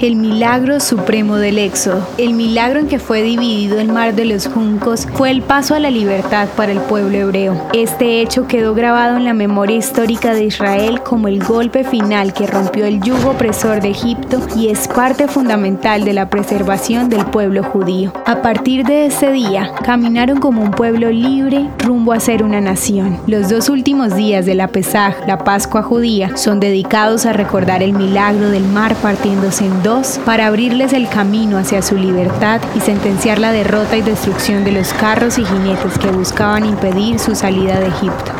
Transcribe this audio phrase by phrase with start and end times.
[0.00, 4.46] El milagro supremo del Éxodo, el milagro en que fue dividido el mar de los
[4.46, 7.68] juncos, fue el paso a la libertad para el pueblo hebreo.
[7.74, 12.46] Este hecho quedó grabado en la memoria histórica de Israel como el golpe final que
[12.46, 17.62] rompió el yugo opresor de Egipto y es parte fundamental de la preservación del pueblo
[17.62, 18.14] judío.
[18.24, 23.18] A partir de ese día, caminaron como un pueblo libre rumbo a ser una nación.
[23.26, 27.92] Los dos últimos días de la Pesaj, la Pascua judía, son dedicados a recordar el
[27.92, 29.89] milagro del mar partiéndose en dos
[30.24, 34.92] para abrirles el camino hacia su libertad y sentenciar la derrota y destrucción de los
[34.92, 38.30] carros y jinetes que buscaban impedir su salida de Egipto.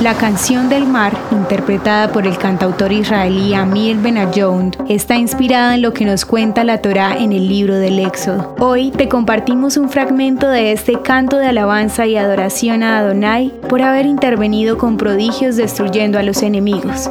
[0.00, 5.92] La canción del mar, interpretada por el cantautor israelí Amir Benayoun, está inspirada en lo
[5.92, 8.54] que nos cuenta la Torá en el libro del Éxodo.
[8.58, 13.82] Hoy te compartimos un fragmento de este canto de alabanza y adoración a Adonai por
[13.82, 17.10] haber intervenido con prodigios destruyendo a los enemigos.